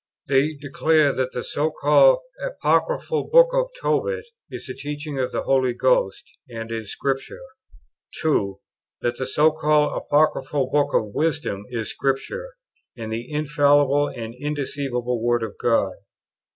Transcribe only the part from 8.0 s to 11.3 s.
2. That the so called "apocryphal" book of